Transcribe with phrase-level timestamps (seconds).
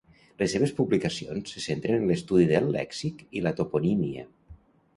[0.41, 4.29] Les seves publicacions se centren en l’estudi del lèxic i la toponímia.